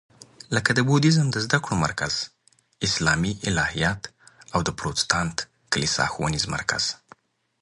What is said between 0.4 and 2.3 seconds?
لکه د بودیزم د زده کړو مرکز،